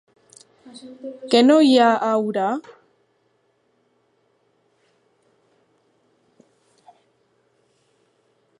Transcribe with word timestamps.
Què 1.33 1.41
no 1.49 1.57
hi 1.65 1.75
ha 1.81 1.89
a 2.05 2.07
Urà? 2.29 2.47